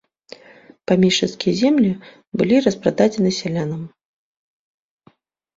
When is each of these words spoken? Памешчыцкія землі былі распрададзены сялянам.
Памешчыцкія 0.91 1.53
землі 1.59 1.91
былі 2.41 2.55
распрададзены 2.67 3.31
сялянам. 3.41 3.85